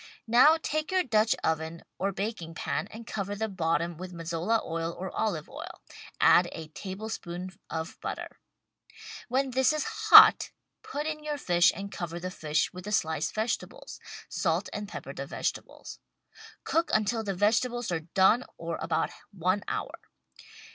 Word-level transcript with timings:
Now 0.25 0.57
take 0.59 0.89
your 0.91 1.03
Dutch 1.03 1.35
oven 1.43 1.83
or 1.99 2.11
baking 2.11 2.55
pan 2.55 2.87
and 2.89 3.05
cover 3.05 3.35
the 3.35 3.47
bottom 3.47 3.97
with 3.97 4.13
Mazola 4.15 4.59
oil 4.65 4.91
or 4.97 5.11
olive 5.15 5.47
oil— 5.47 5.79
add 6.39 6.49
a 6.53 6.69
tablespoon 6.69 7.51
of 7.69 7.99
butter. 8.01 8.39
When 9.27 9.51
this 9.51 9.71
is 9.71 9.85
hot 10.09 10.49
put 10.81 11.05
in 11.05 11.23
your 11.23 11.37
fish 11.37 11.71
and 11.75 11.91
cover 11.91 12.19
the 12.19 12.31
fish 12.31 12.73
with 12.73 12.85
the 12.85 12.91
sliced 12.91 13.35
vegetables. 13.35 13.99
Salt 14.27 14.69
and 14.73 14.87
pepper 14.87 15.13
the 15.13 15.27
vegetables. 15.27 15.99
Cook 16.63 16.89
until 16.91 17.23
the 17.23 17.35
vegetables 17.35 17.91
are 17.91 17.99
done 17.99 18.43
or 18.57 18.77
about 18.77 19.11
one 19.29 19.63
hour. 19.67 19.93